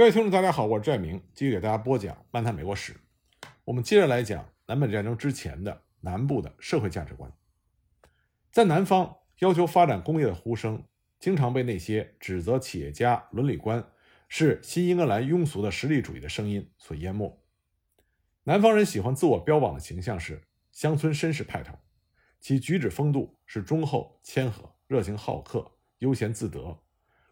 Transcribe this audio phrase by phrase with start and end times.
[0.00, 2.94] 各位听众，大家好，我是拽明，继续给大家播讲《漫谈美国史》。
[3.66, 7.30] 我们接着来讲南北战争之前的南部的社会价值观。
[8.50, 10.82] 在南方，要求发展工业的呼声，
[11.18, 13.86] 经常被那些指责企业家、伦理观
[14.26, 17.38] 是新英格兰庸俗的实力主义的声音所淹没。
[18.44, 21.78] 南方人喜欢自我标榜的形象是乡村绅士派头，
[22.40, 26.78] 其举止风度是忠厚谦和、热情好客、悠闲自得，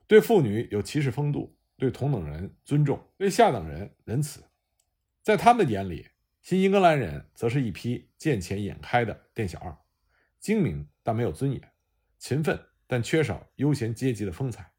[0.07, 1.55] 对妇女有骑士风度。
[1.79, 4.43] 对同等人尊重，对下等人仁慈，
[5.23, 6.09] 在他们的眼里，
[6.43, 9.79] 新英格兰人则是一批见钱眼开的店小二，
[10.41, 11.73] 精明但没有尊严，
[12.19, 14.73] 勤奋但缺少悠闲阶级的风采。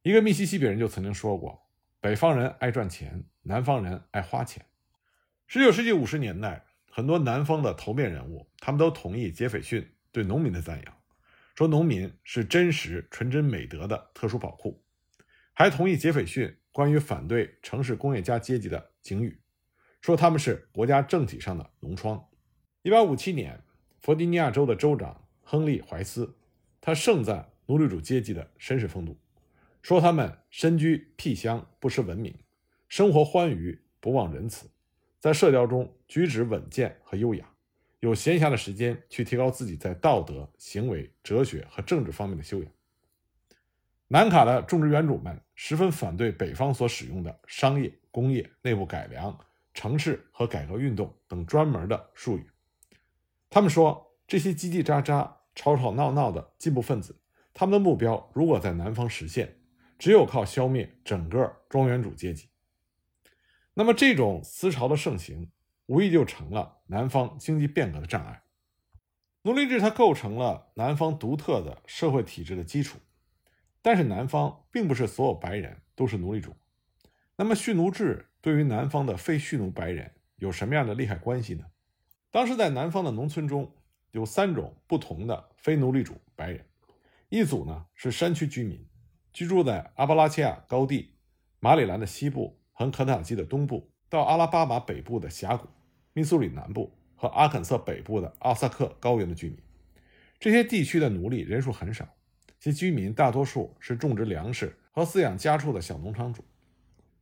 [0.00, 1.68] 一个密西西比人就曾经说过
[2.00, 4.64] ：“北方人爱赚钱，南方人爱花钱。”
[5.46, 11.02] 十九世纪五十年代，很多南方的头面人物，他们都同意杰斐逊对农民的赞扬，
[11.54, 14.83] 说农民是真实、纯真美德的特殊宝库。
[15.56, 19.38] 还同意杰斐逊关于反对城市工业家阶级的警语，
[20.00, 22.28] 说他们是国家政体上的脓疮。
[22.82, 23.62] 一八五七年，
[24.00, 26.36] 弗吉尼亚州的州长亨利·怀斯，
[26.80, 29.16] 他盛赞奴隶主阶级的绅士风度，
[29.80, 32.36] 说他们身居僻乡，不失文明，
[32.88, 34.68] 生活欢愉，不忘仁慈，
[35.20, 37.48] 在社交中举止稳健和优雅，
[38.00, 42.72] 有闲暇的时间去提高自己在道德、行为、哲学和政治方面的修养。
[44.14, 49.36] 南卡的种植园主们十分反对北方所使用的商业、工业、内部改良、
[49.72, 52.48] 城市和改革运动等专门的术语。
[53.50, 57.20] 他们说，这些叽叽喳喳、吵吵闹闹的进步分子，
[57.52, 59.56] 他们的目标如果在南方实现，
[59.98, 62.50] 只有靠消灭整个庄园主阶级。
[63.74, 65.50] 那么，这种思潮的盛行，
[65.86, 68.44] 无疑就成了南方经济变革的障碍。
[69.42, 73.00] 奴隶制它构成了南方独特的社会体制的基础。
[73.86, 76.56] 但是南方并不是所有白人都是奴隶主，
[77.36, 81.66] 那么蓄奴制对于南方的非蓄奴白人有什么样的利害关系呢？
[82.30, 83.70] 当时在南方的农村中
[84.12, 86.64] 有三种不同的非奴隶主白人，
[87.28, 88.82] 一组呢是山区居民，
[89.34, 91.12] 居住在阿巴拉契亚高地、
[91.60, 95.68] 马里兰的西部和肯塔基的东部到阿拉巴马北部的峡谷、
[96.14, 99.58] 密苏里南部和阿肯色北部的奥萨克高原的居民，
[100.40, 102.08] 这些地区的奴隶人数很少。
[102.64, 106.42] 其居民大多数是种植粮食和饲养家畜的小农场主。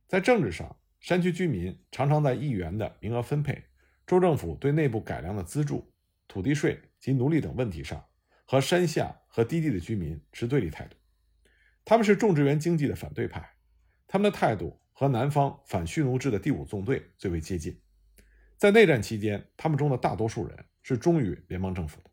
[0.07, 3.61] 在政治上，山区居民常常在议员的名额分配、
[4.07, 5.85] 州政府对内部改良的资助、
[6.29, 8.01] 土地税及奴隶等问题上，
[8.45, 10.95] 和山下和低地的居民持对立态度。
[11.83, 13.45] 他们是种植园经济的反对派，
[14.07, 17.77] 他们的态度和南方反蓄奴制的第五纵队最为接近。
[18.55, 22.09] 在内战期间，他们中的大多数人是忠于联邦政府的。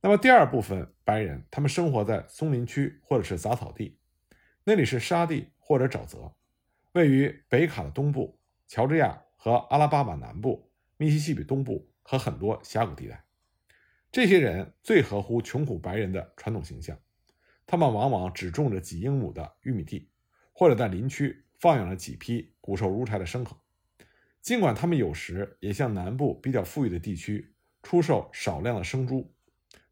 [0.00, 3.98] 那么第二部分白人，他们生活在松林区或者是杂草地，
[4.62, 6.32] 那里是沙地或者沼泽，
[6.92, 13.24] 位于北卡的东部、乔治亚和阿拉巴马南部、密西西比东部和很多峡谷地带。
[14.12, 16.96] 这些人最合乎穷苦白人的传统形象，
[17.66, 20.08] 他们往往只种着几英亩的玉米地，
[20.52, 23.56] 或者在林区放养了几批骨瘦如柴的牲口。
[24.40, 29.32] 尽管他们有时也向南部比较富裕的地区出售少量的生猪。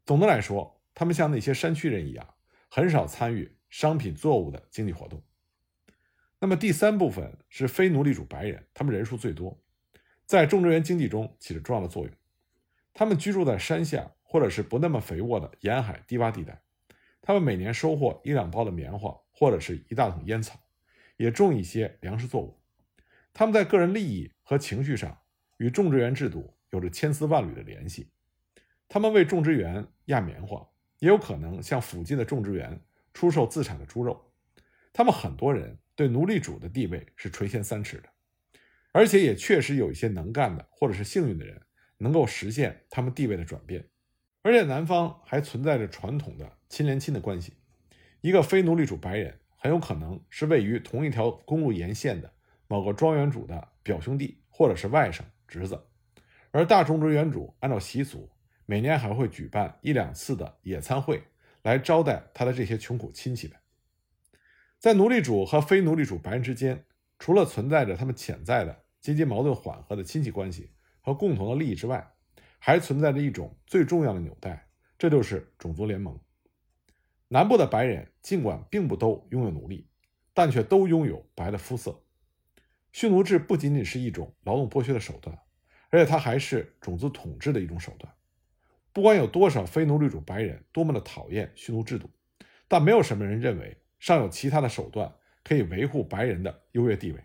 [0.05, 2.35] 总的来说，他们像那些山区人一样，
[2.69, 5.23] 很少参与商品作物的经济活动。
[6.39, 9.59] 那么第三部分是非奴隶主白人，他们人数最多，
[10.27, 12.13] 在种植园经济中起着重要的作用。
[12.93, 16.61] 他们居住在山下或者是不那么肥沃的沿海低洼地带，
[17.19, 20.59] 他们每年收获一两包的棉花或者是一大桶烟草，
[21.17, 22.61] 也种一些粮食作物。
[23.33, 25.17] 他们在个人利益和情绪上
[25.57, 28.11] 与种植园制度有着千丝万缕的联系。
[28.87, 30.65] 他们为种植园压棉花，
[30.99, 32.79] 也有可能向附近的种植园
[33.13, 34.31] 出售自产的猪肉。
[34.93, 38.09] 他们很多人对奴隶主的地位是垂涎三尺的，
[38.91, 41.61] 而且也确实有一些能干的或者是幸运的人
[41.97, 43.85] 能够实现他们地位的转变。
[44.41, 47.53] 而且南方还存在着传统的亲连亲的关系，
[48.21, 52.31] 一个非奴隶主白人很有可能是位于同一条公路沿线的
[52.67, 55.77] 某个庄园主的表兄弟或者是外甥侄子，
[56.51, 58.29] 而大种植园主按照习俗。
[58.65, 61.23] 每年还会举办一两次的野餐会，
[61.61, 63.57] 来招待他的这些穷苦亲戚们。
[64.79, 66.85] 在奴隶主和非奴隶主白人之间，
[67.19, 70.71] 除了存在着他们潜在的阶级矛盾缓和的亲戚关系
[71.01, 72.11] 和共同的利益之外，
[72.59, 74.67] 还存在着一种最重要的纽带，
[74.97, 76.19] 这就是种族联盟。
[77.27, 79.87] 南部的白人尽管并不都拥有奴隶，
[80.33, 82.03] 但却都拥有白的肤色。
[82.91, 85.37] 蓄奴制不仅仅是一种劳动剥削的手段，
[85.89, 88.11] 而且它还是种族统治的一种手段。
[88.95, 92.09] 不管有多少非奴隶主白人多么的讨厌蓄奴制度，
[92.65, 95.13] 但没有什么人认为尚有其他的手段
[95.43, 97.19] 可以维护白人的优越地位。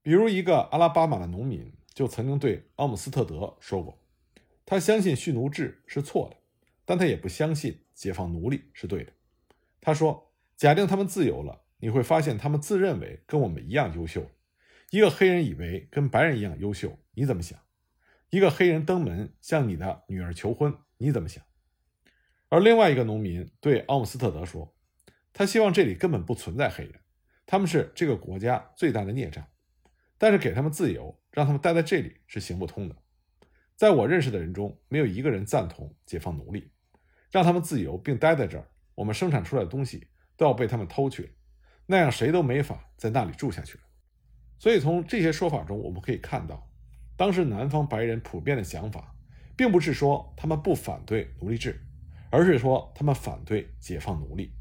[0.00, 4.00] 比如，一个阿拉巴马的农民就曾经对奥姆斯特德说过
[4.64, 6.36] ：“他相信蓄奴制是错的，
[6.84, 9.12] 但他也不相信解放奴隶是对的。”
[9.82, 14.24] 他说：“假定他们自由了，你会发现他们自认为跟我们一样优秀。
[14.90, 17.58] 一个黑人以为跟白人一样优秀，你怎么想？
[18.30, 21.44] 一个黑人登门向你的女儿求婚，你怎么想？”
[22.48, 24.74] 而另外一个农民对奥姆斯特德说
[25.32, 26.94] ：“他希望这里根本不存在黑人，
[27.44, 29.44] 他们是这个国家最大的孽障。”
[30.18, 32.96] 但是给他们自由，让他们待在这里是行不通的。
[33.74, 36.70] 在我认识的人中，没有一个人赞同解放奴隶，
[37.30, 38.66] 让他们自由并待在这儿。
[38.94, 41.36] 我们生产出来的东西都要被他们偷去，
[41.84, 43.84] 那样谁都没法在那里住下去了。
[44.58, 46.66] 所以从这些说法中，我们可以看到，
[47.16, 49.14] 当时南方白人普遍的想法，
[49.56, 51.80] 并不是说他们不反对奴隶制，
[52.30, 54.52] 而是说他们反对解放奴隶，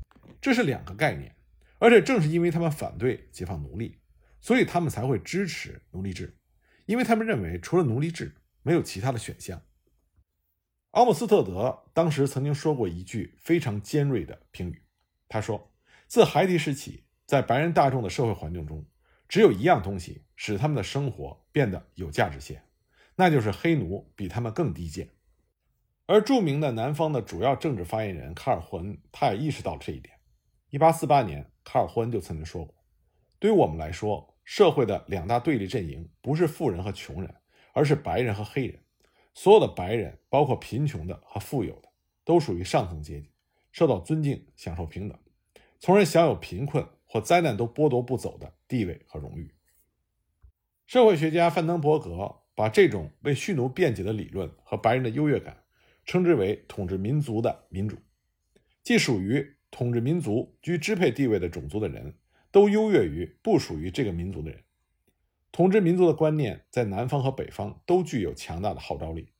[0.41, 1.35] 这是两个概念。
[1.77, 3.99] 而且正是因为他们反对解放奴隶。
[4.41, 6.37] 所以他们才会支持奴隶制，
[6.85, 9.59] 因为他们认为除了奴隶制没有其他的选项。
[10.91, 14.83] 奥姆斯特德当时曾经说过一句非常尖锐的评语，
[15.27, 15.73] 他说
[16.05, 18.85] ：“自孩提时起，在白人大众的社会环境中，
[19.27, 22.61] 只有一样东西使他们的生活变得有价值些，
[23.15, 25.09] 那就是黑奴比他们更低贱。”
[26.07, 30.15] 而著名的南方的主要政治发言人卡尔霍恩，他也意识到了这一点。
[30.71, 32.75] 1848年，卡尔霍恩就曾经说过
[33.39, 37.33] ：“对于我们来说。”社会的两大对立阵营不是富人和穷人，
[37.73, 38.79] 而是白人和黑人。
[39.33, 41.89] 所有的白人，包括贫穷的和富有的，
[42.23, 43.31] 都属于上层阶级，
[43.71, 45.17] 受到尊敬，享受平等，
[45.79, 49.53] 从而享有贫困或灾难都剥夺不走的地位和荣誉。
[50.85, 55.63] 社会学家范登伯格把这种为蓄奴辩解的理论和白人的优越感，
[56.05, 57.97] 称之为统治民族的民主，
[58.83, 62.15] 即属于统治民族居支配地位的种族的人。
[62.55, 64.63] 都优越于不属于这个民族的人。
[65.51, 69.33] 统治民族的观念在南方和北方都具有强大的号召力。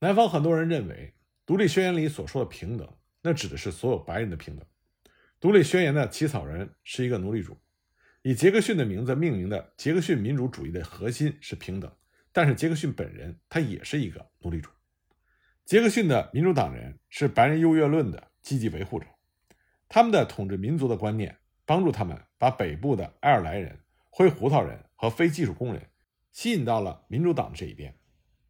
[0.00, 1.14] 南方很多人认为，
[1.46, 2.92] 独立宣言里所说的平等，
[3.22, 4.66] 那指的是所有白人的平等。
[5.38, 7.56] 独立宣言的起草人是一个奴隶主，
[8.28, 11.90] 以杰克逊的名字命名的杰克逊民主主义的核心是平等，
[12.30, 14.68] 但是杰克逊本人他也是一个奴隶主。
[15.64, 19.06] 杰克逊的民主党人是白人优越论的积极维护者，
[19.88, 21.38] 他们的统治民族的观念。
[21.64, 23.80] 帮助他们把北部的爱尔兰人、
[24.10, 25.88] 灰胡桃人和非技术工人
[26.30, 27.94] 吸引到了民主党这一边，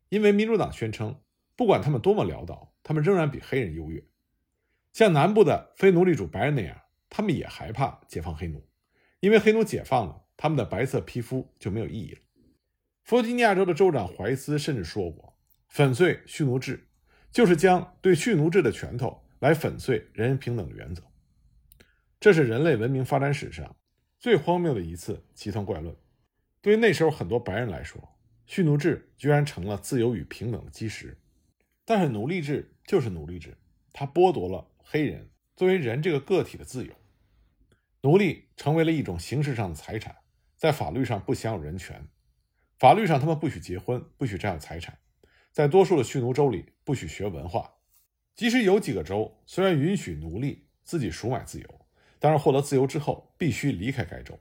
[0.09, 1.21] 因为民主党宣称，
[1.55, 4.05] 不管他们多么潦倒，他们仍然比黑人优越。
[4.93, 8.68] 像南部的非奴隶主白人那样，他们也害怕解放黑奴，
[9.21, 12.21] 因为黑奴解放了，他们的白色皮肤就没有意义了。
[13.03, 15.37] 弗吉尼亚州的州长怀斯甚至说过
[15.69, 16.89] ：“粉碎蓄奴制，
[17.33, 21.03] 就是将对蓄奴制的拳头来粉碎人人平等的原则。”
[22.21, 23.77] 这是人类文明发展史上
[24.19, 25.97] 最荒谬的一次奇谈怪论。
[26.61, 31.17] 对于那时候很多白人来说，蓄奴制居然成了自由与平等的基石。
[31.85, 33.57] 但是奴隶制就是奴隶制，
[33.93, 36.93] 它剥夺了黑人作为人这个个体的自由。
[38.03, 40.17] 奴隶成为了一种形式上的财产，
[40.57, 42.09] 在法律上不享有人权。
[42.79, 44.99] 法律上他们不许结婚，不许占有财产。
[45.53, 47.75] 在多数的蓄奴州里，不许学文化。
[48.35, 51.81] 即使有几个州虽然允许奴隶自己赎买自由。
[52.21, 54.37] 但是，获得自由之后，必须离开该州。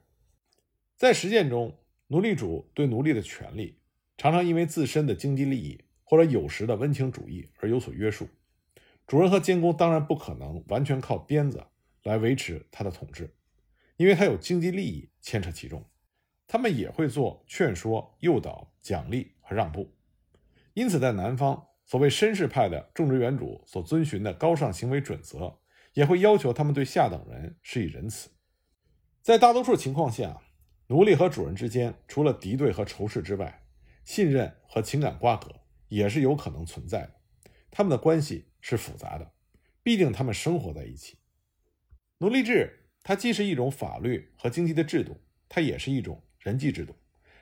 [0.95, 3.79] 在实践中，奴隶主对奴隶的权利
[4.17, 8.27] 常常因为自身的经济利益或者有时的温情主义而有所约束。
[9.05, 11.67] 主人和监工当然不可能完全靠鞭子
[12.01, 13.31] 来维持他的统治，
[13.97, 15.83] 因为他有经济利益牵扯其中。
[16.47, 19.93] 他们也会做劝说、诱导、奖励和让步。
[20.73, 25.59] 因此，在南方，所谓绅士派的种植园主所遵循的高尚行为准则。
[25.93, 28.29] 也会要求他们对下等人施以仁慈。
[29.23, 30.43] 在大多数情况下，
[30.89, 33.63] 奴隶和主人之间除了敌对和仇视之外，
[34.03, 35.49] 信任和情感瓜葛
[35.87, 37.13] 也是有可能存在的。
[37.71, 39.31] 他们的关系是复杂的，
[39.81, 41.17] 毕竟他们生活在一起。
[42.19, 45.15] 奴隶制它既是一种法律和经济的制度，
[45.47, 46.93] 它也是一种人际制度。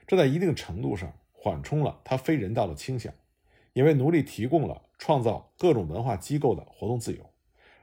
[0.06, 3.12] 这在一定程度上缓冲了它非人道的倾向，
[3.74, 7.34] 也为奴隶提供了创造各种文化机构的活动自由。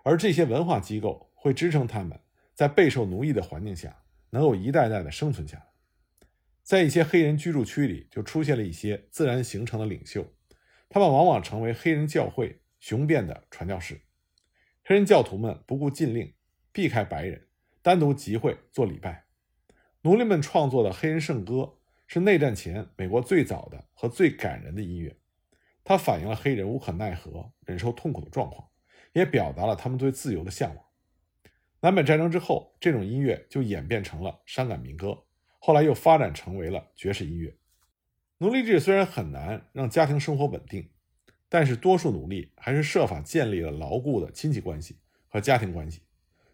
[0.04, 2.20] 而这些文化机构会支撑他们
[2.54, 5.64] 在备受奴役的环境下，能够一代代的生存下来。
[6.62, 10.24] 在一些黑人居住区里，就出现了一些自然形成的领袖，
[10.88, 14.02] 他们往往成为黑人教会雄辩的传教士。
[14.84, 16.32] 黑人教徒们不顾禁令，
[16.70, 17.48] 避开白人，
[17.82, 19.26] 单独集会做礼拜。
[20.02, 21.74] 奴隶们创作的黑人圣歌
[22.06, 25.16] 是内战前美国最早的和最感人的音乐，
[25.84, 28.68] 它反映了黑人无可奈何、忍受痛苦的状况。
[29.14, 30.82] 也表达了他们对自由的向往。
[31.80, 35.24] 南北战争之后，这种音乐就演变成了伤感民歌，
[35.58, 37.54] 后来又发展成为了爵士音乐。
[38.38, 40.88] 奴隶制虽然很难让家庭生活稳定，
[41.50, 44.98] 但是多数奴隶还是设法建立了牢固的亲戚关系
[45.28, 46.00] 和家庭关系。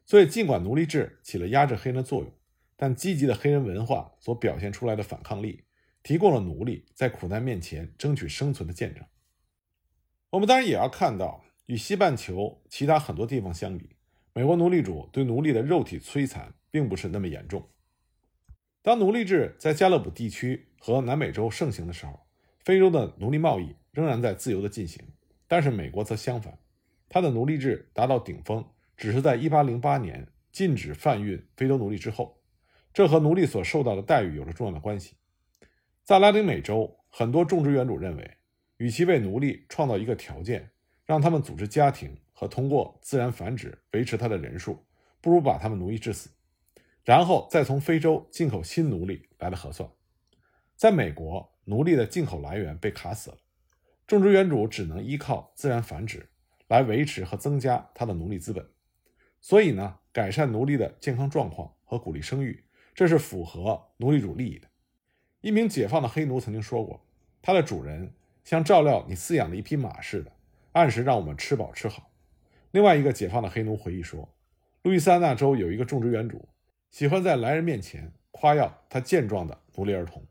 [0.08, 2.32] 所以，尽管奴隶制起了压制黑人的作用，
[2.76, 5.64] 但积极的黑人文化所表现出来的反抗力，
[6.02, 9.04] 提供了奴隶在苦难面前争取生存的见证。
[10.30, 13.90] 我们当然也要看到，与西半球其他很多地方相比，
[14.32, 17.68] 美国奴隶主对奴隶的肉体摧残并不是那么严重。
[18.80, 22.18] 当奴隶制在加勒比地区和南美洲盛行的时候，
[22.64, 25.04] 非洲的奴隶贸易仍然在自由的进行。
[25.46, 26.58] 但是美国则相反，
[27.10, 28.64] 它的奴隶制达到顶峰
[28.98, 32.42] 只是在1808年禁止贩运非洲奴隶之后。
[32.92, 35.14] 这和奴隶所受到的待遇有着重要的关系。
[36.02, 38.36] 在拉丁美洲，很多种植园主认为，
[38.78, 40.70] 与其为奴隶创造一个条件，
[41.04, 44.84] 让他们组织家庭和通过自然繁殖维持他的人数，
[45.20, 46.30] 不如把他们奴役致死。
[47.04, 49.88] 然后再从非洲进口新奴隶来的合算。
[50.74, 53.36] 在美国，奴隶的进口来源被卡死了，
[54.08, 56.28] 种植园主只能依靠自然繁殖
[56.66, 58.66] 来维持和增加他的奴隶资本。
[59.40, 62.64] 所以呢，改善奴隶的健康状况和鼓励生育，
[62.94, 64.68] 这是符合奴隶主利益的。
[65.40, 67.00] 一名解放的黑奴曾经说过，
[67.40, 68.12] 他的主人
[68.44, 70.32] 像照料你饲养的一匹马似的，
[70.72, 72.10] 按时让我们吃饱吃好。
[72.72, 74.28] 另外一个解放的黑奴回忆说，
[74.82, 76.48] 路易斯安那州有一个种植园主。
[76.90, 80.22] 喜欢在来人面前夸耀他健壮的奴隶儿童，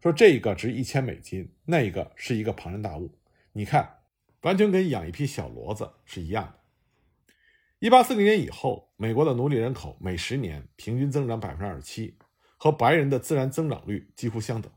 [0.00, 3.10] 说这一个值一千美金，那一个是一个庞然大物。
[3.52, 3.98] 你看，
[4.42, 6.54] 完全跟养一匹小骡子是一样的。
[7.78, 12.16] 一八四零年以后，美国的奴隶人口每十年平均增长百分之二十七，
[12.56, 14.72] 和白人的自然增长率几乎相等。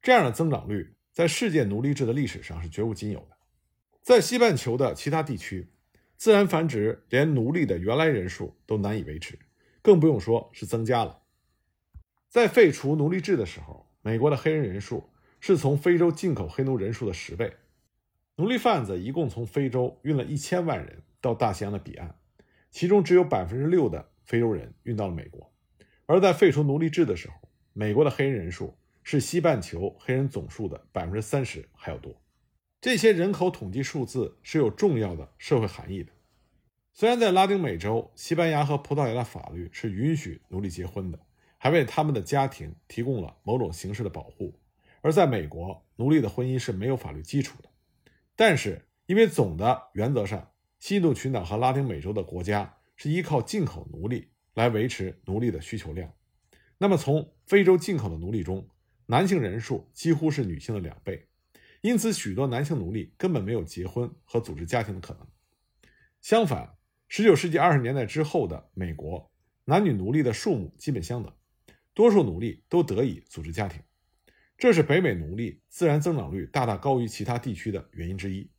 [0.00, 3.36] 这样的增长率在世界奴隶制的历史上是绝无仅有的。
[4.00, 5.70] 在西半球的其他地区，
[6.16, 9.38] 自然繁殖连奴隶的原来人数都难以维持。
[9.82, 11.20] 更不用说是增加了。
[12.30, 17.54] 在废除奴隶制的时候，美国的黑人人数是从非洲进口黑奴人数的十倍。
[18.36, 22.14] 奴隶贩子一共从非洲运了一千万人到大西洋的彼岸，
[22.70, 25.50] 其中只有百分之六的非洲人运到了美国。
[26.04, 27.36] 而在废除奴隶制的时候，
[27.72, 32.14] 美国的黑人人数是西半球黑人总数的百分之三十还要多。
[32.78, 36.12] 这些人口统计数字是有重要的社会含义的。
[36.92, 41.18] 虽然在拉丁美洲，西班牙和葡萄牙的法律是允许奴隶结婚的，
[41.56, 44.52] 还为他们的家庭提供了某种形式的保护；
[45.00, 47.70] 而在美国，奴隶的婚姻是没有法律基础的。
[48.36, 50.50] 但是，因为总的原则上，
[50.84, 56.12] 西印度群岛和拉丁美洲的国家是依靠进口奴隶来维持奴隶的需求量，
[56.76, 58.68] 那么从非洲进口的奴隶中，
[59.06, 61.26] 男性人数几乎是女性的两倍，
[61.80, 65.26] 因此许多男性奴隶根本没有结婚和组织家庭的可能。
[66.20, 66.76] 相反，
[67.08, 69.32] 十九世纪二十年代之后的美国，
[69.64, 71.32] 男女奴隶的数目基本相等，
[71.94, 73.80] 多数奴隶都得以组织家庭，
[74.58, 78.50] 这是北美奴隶自然增长率大大高于其他地区的原因之一。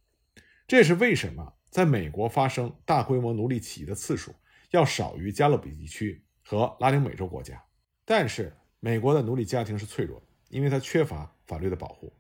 [0.68, 4.34] 这也是为什么在美国发生大规模奴隶起义的次数
[4.72, 7.62] 要少于加勒比地区和拉丁美洲国家。
[8.06, 12.14] 但是，美国的奴隶家庭是脆弱的，因为它缺乏法律的保护。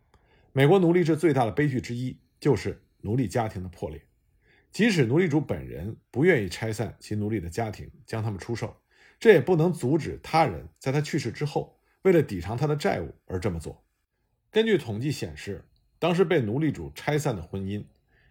[0.51, 4.01] 美国奴隶制最大的悲剧之一就是奴隶家庭的破裂。
[4.73, 8.75] 即使奴隶主本人不愿意拆散其奴隶的家庭，将他们出售，
[9.17, 13.85] 这也不能阻止他人在他去世之后，为了抵偿他的债务而这么做。
[14.51, 15.63] 根据统计显示，
[15.97, 17.85] 当时被奴隶主拆散的婚姻，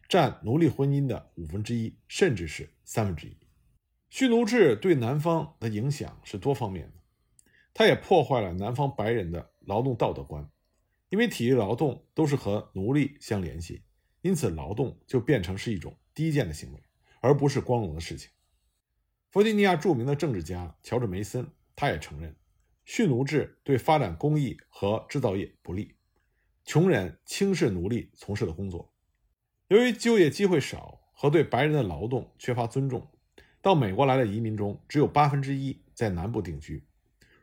[0.08, 3.36] 占奴隶婚姻的五分之一，甚至是三分之一。
[4.10, 6.94] 蓄奴制对南方的影响是多方面的，
[7.72, 10.48] 它也破坏了南方白人的劳动道德观，
[11.08, 13.82] 因为体力劳动都是和奴隶相联系，
[14.22, 15.96] 因此劳动就变成是一种。
[16.14, 16.80] 低贱的行为，
[17.20, 18.30] 而不是光荣的事情。
[19.32, 22.36] 弗吉尼亚著名的政治家乔治·梅森，他也承认，
[22.84, 25.96] 蓄奴制对发展工艺和制造业不利，
[26.64, 28.93] 穷人轻视奴隶从事的工作。
[29.68, 33.08] 由于就业机会少和对白人的劳动缺乏尊重，
[33.62, 36.86] 到美国来的移民中，只有八分之一在南部定居。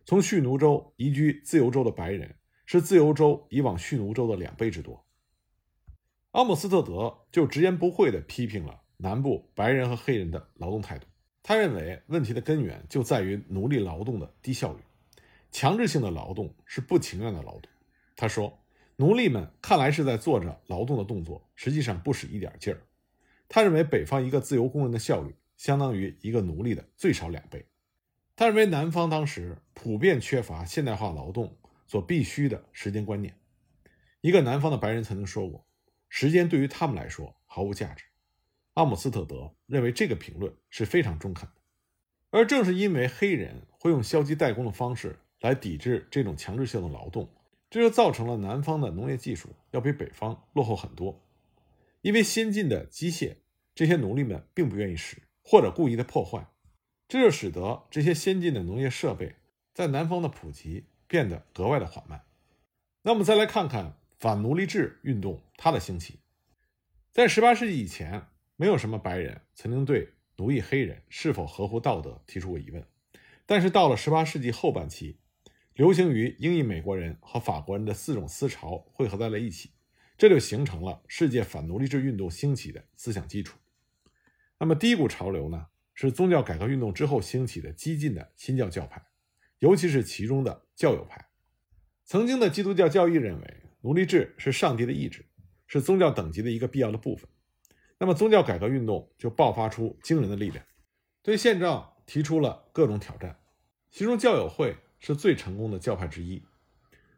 [0.05, 2.35] 从蓄奴州移居自由州的白人，
[2.67, 5.03] 是自由州以往蓄奴州的两倍之多。
[6.31, 11.07] 阿姆斯特德就直言不讳地批评了南部白人和黑人的劳动态度。
[11.41, 14.79] 他认为问题的根源就在于奴隶劳动的低效率，
[15.51, 17.63] 强制性的劳动是不情愿的劳动。
[18.15, 18.60] 他说，
[19.01, 22.79] 奴隶们看来是在做着劳动的动作，实际上不使一点劲儿。
[23.49, 27.65] 他认为北方一个自由工人的效率相当于一个奴隶的最少两倍。
[28.35, 33.35] 他认为南方当时普遍缺乏现代化劳动所必须的时间观念。
[34.21, 35.65] 一个南方的白人曾经说过。
[36.07, 38.03] 时间对于他们来说毫无价值。
[38.75, 41.55] 阿姆斯特德认为这个评论是非常中肯的。
[42.29, 47.27] 而正是因为黑人会用消极怠工的方式来抵制这种强制性的劳动，
[47.71, 51.23] 这就造成了南方的农业技术要比北方落后很多。
[52.01, 53.37] 因为先进的机械，
[53.73, 56.47] 这些奴隶们并不愿意使，或者故意的破坏，
[57.07, 59.35] 这就使得这些先进的农业设备
[59.73, 62.25] 在南方的普及变得格外的缓慢。
[63.03, 66.19] 那我们再来看看反奴隶制运动它的兴起。
[67.13, 72.85] 在十八世纪以前，没有什么白人曾经对奴役黑人是否合乎道德提出过疑问。
[73.45, 75.17] 但是到了十八世纪后半期，
[75.73, 79.71] 流行于英裔美国人和法国人的四种思潮汇合在了一起，
[80.17, 83.57] 这就形成了世界反奴隶制运动兴起的思想基础。
[84.59, 89.01] 那么第一股潮流呢，是宗教改革运动之后兴起的激进的新教教派，
[89.59, 91.29] 尤其是其中的教友派。
[92.03, 95.25] 曾经的基督教教义认为，奴隶制是上帝的意志，
[95.65, 97.29] 是宗教等级的一个必要的部分。
[97.97, 100.65] 那么，宗教改革运动就爆发出惊人的力量，
[101.21, 103.39] 对现状提出了各种挑战。
[103.89, 106.41] 其中，教友会是最成功的教派之一。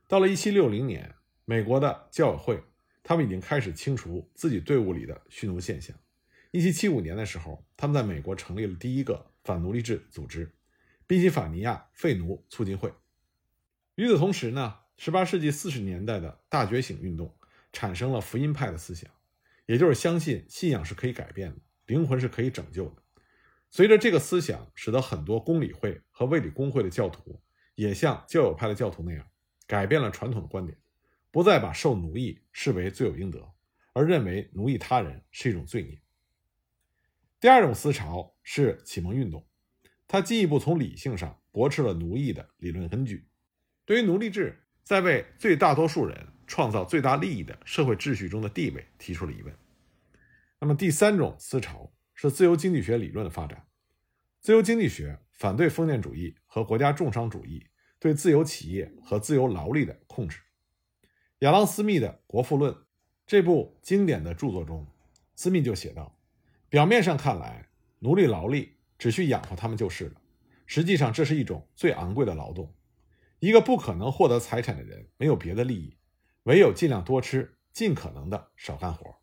[0.08, 1.14] 到了1760年，
[1.46, 2.64] 美国的教委会，
[3.04, 5.96] 他们已经开始清除自己队伍里的蓄奴现象。
[6.54, 10.52] 1775年的时候，他们在美国成立了第一个反奴隶制组织——
[11.06, 12.92] 宾夕法尼亚废奴促进会。
[13.96, 14.80] 与此同时呢？
[14.96, 17.36] 十八世纪四十年代的大觉醒运动
[17.74, 19.10] 产生了福音派的思想，
[19.66, 23.02] 也就是相信信仰是可以改变的，灵魂是可以拯救的。
[23.72, 27.42] 随着这个思想，使得很多公理会和卫理公会的教徒
[27.76, 29.28] 也像教友派的教徒那样，
[29.68, 30.78] 改变了传统的观点，
[31.32, 33.54] 不再把受奴役视为罪有应得，
[33.94, 36.02] 而认为奴役他人是一种罪孽。
[37.40, 39.46] 第二种思潮是启蒙运动，
[40.08, 43.28] 它进一步从理性上驳斥了奴役的理论根据，
[43.86, 44.60] 对于奴隶制。
[44.86, 49.56] 在为最大多数人创造最大利益的社会秩序中的地位提出了疑问。
[50.60, 53.66] 那么，第三种思潮是自由经济学理论的发展。
[54.42, 57.68] 自由经济学反对封建主义和国家重商主义
[58.00, 60.40] 对自由企业和自由劳力的控制。
[61.40, 62.74] 亚当·斯密的《国富论》
[63.26, 64.88] 这部经典的著作中，
[65.36, 66.18] 斯密就写道
[66.70, 67.70] ：“表面上看来，
[68.00, 70.22] 奴隶劳力只需养活他们就是了，
[70.66, 72.74] 实际上这是一种最昂贵的劳动。”
[73.40, 75.98] 一个不可能获得财产的人，没有别的利益，
[76.44, 79.18] 唯有尽量多吃，尽可能的少干活。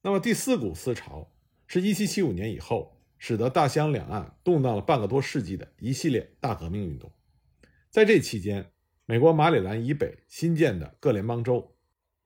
[0.00, 1.30] 那么第四股思潮
[1.66, 7.12] 是1775年以后，使得大西洋两岸动荡了半个多世纪的一系列大革命运动。
[7.90, 8.72] 在这期间，
[9.06, 11.76] 美国马里兰以北新建的各联邦州、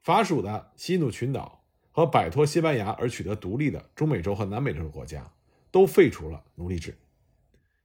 [0.02, 5.32] 法属的西印度群岛和摆脱西班牙而取得独立的中美洲和南美洲的国家，
[5.70, 6.98] 都废除了奴隶制。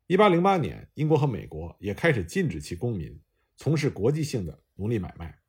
[0.08, 3.20] 一八零八年，英国和美国也开始禁止其公民
[3.56, 5.40] 从事国际性的奴隶买卖，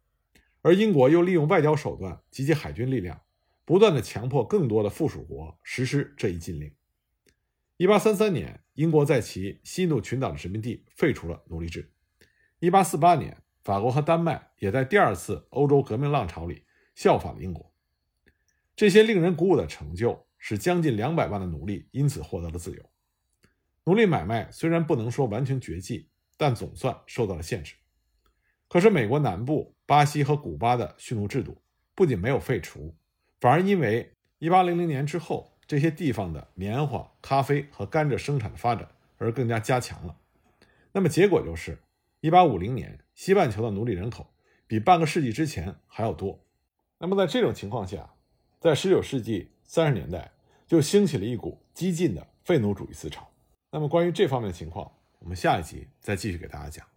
[0.62, 3.20] 而英国又利用外交手段及其海军力量，
[3.64, 6.72] 不断的强迫更多的附属国实施这一禁令。
[7.78, 11.92] 一八三三年，英国在其西印度群岛的殖民地废除了奴隶制。
[12.58, 17.70] 一八四八年，法国和丹麦也在第二次欧洲革命浪潮里效仿了英国。
[18.74, 22.82] 这些令人鼓舞的成就，使将近两百万的奴隶因此获得了自由。
[23.84, 26.08] 奴隶买卖虽然不能说完全绝迹，
[26.38, 27.74] 但总算受到了限制。
[28.68, 31.62] 可是，美国南部、巴西和古巴的蓄奴制度
[31.94, 32.96] 不仅没有废除，
[33.38, 40.16] 反而因为1800年之后这些地方的棉花、咖啡和甘蔗生产的发展而更加加强了。
[40.92, 41.78] 那么，结果就是
[42.22, 44.26] 1850年西半球的奴隶人口
[44.66, 46.38] 比半个世纪之前还要多。
[46.98, 48.14] 那么，在这种情况下，
[48.60, 50.32] 在19世纪30年代
[50.66, 53.28] 就兴起了一股激进的废奴主义思潮。
[53.70, 56.95] 那么，关于这方面的情况，我们下一集再继续给大家讲。